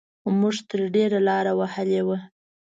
[0.39, 2.17] موږ تر ډېره لاره وهلې وه.